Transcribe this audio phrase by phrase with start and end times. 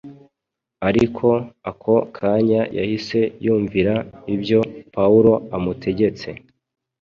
[0.87, 1.27] ariko
[1.71, 3.93] ako kanya yahise yumvira
[4.35, 4.59] ibyo
[4.95, 6.29] Pawulo amutegetse